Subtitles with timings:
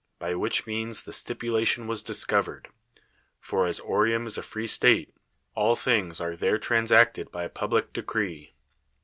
[0.17, 2.69] by which means the stipulation was discovered;
[3.39, 5.13] for as Oreum is a free state,
[5.53, 8.55] all things are there transacted by a public decree.